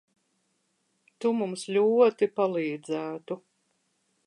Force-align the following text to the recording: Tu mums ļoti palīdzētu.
Tu 1.25 1.33
mums 1.41 1.67
ļoti 1.77 2.31
palīdzētu. 2.41 3.41